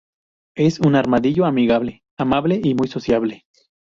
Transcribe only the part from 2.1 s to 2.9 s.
amable y muy